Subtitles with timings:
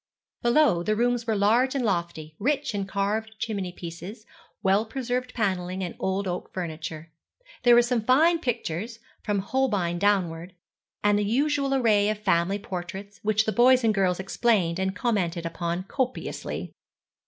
[0.41, 4.25] Below, the rooms were large and lofty, rich in carved chimney pieces,
[4.63, 7.11] well preserved panelling, and old oak furniture.
[7.61, 10.53] There were some fine pictures, from Holbein downwards,
[11.03, 15.45] and the usual array of family portraits, which the boys and girls explained and commented
[15.45, 16.73] upon copiously.